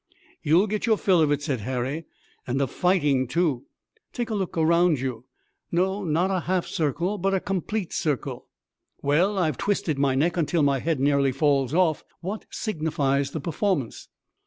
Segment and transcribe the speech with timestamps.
[0.41, 2.05] "You'll get your fill of it," said Harry,
[2.47, 3.65] "and of fighting, too.
[4.11, 5.25] Take a look all around you.
[5.71, 8.47] No, not a half circle, but a complete circle."
[9.03, 12.03] "Well, I've twisted my neck until my head nearly falls off.
[12.19, 14.07] What signifies the performance?"